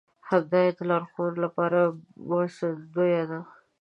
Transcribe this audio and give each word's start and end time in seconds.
همدا 0.29 0.59
يې 0.65 0.71
د 0.77 0.79
لارښوونې 0.89 1.39
لپاره 1.45 1.79
بسندويه 2.29 3.23
ده. 3.29 3.39